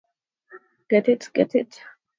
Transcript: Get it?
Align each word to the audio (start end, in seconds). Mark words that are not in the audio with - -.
Get 0.89 1.07
it? 1.09 1.79